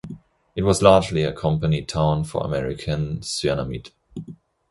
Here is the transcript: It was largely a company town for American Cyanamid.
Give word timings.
It 0.55 0.63
was 0.63 0.81
largely 0.81 1.21
a 1.23 1.31
company 1.31 1.83
town 1.83 2.23
for 2.23 2.43
American 2.43 3.19
Cyanamid. 3.19 3.91